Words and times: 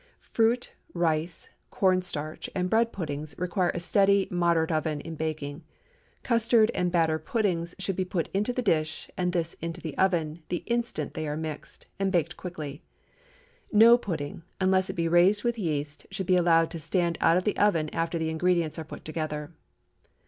Fruit, 0.33 0.73
rice, 0.95 1.47
corn 1.69 2.01
starch, 2.01 2.49
and 2.55 2.71
bread 2.71 2.91
puddings 2.91 3.35
require 3.37 3.69
a 3.75 3.79
steady, 3.79 4.27
moderate 4.31 4.71
oven 4.71 4.99
in 5.01 5.13
baking. 5.15 5.63
Custard 6.23 6.71
and 6.73 6.91
batter 6.91 7.19
puddings 7.19 7.75
should 7.77 7.95
be 7.95 8.03
put 8.03 8.27
into 8.33 8.51
the 8.51 8.63
dish, 8.63 9.11
and 9.15 9.31
this 9.31 9.53
into 9.61 9.79
the 9.79 9.95
oven, 9.99 10.41
the 10.49 10.63
instant 10.65 11.13
they 11.13 11.27
are 11.27 11.37
mixed, 11.37 11.85
and 11.99 12.11
baked 12.11 12.35
quickly. 12.35 12.81
No 13.71 13.95
pudding, 13.95 14.41
unless 14.59 14.89
it 14.89 14.93
be 14.93 15.07
raised 15.07 15.43
with 15.43 15.59
yeast, 15.59 16.07
should 16.09 16.25
be 16.25 16.35
allowed 16.35 16.71
to 16.71 16.79
stand 16.79 17.19
out 17.21 17.37
of 17.37 17.43
the 17.43 17.55
oven 17.59 17.87
after 17.93 18.17
the 18.17 18.31
ingredients 18.31 18.79
are 18.79 18.83
put 18.83 19.05
together. 19.05 19.53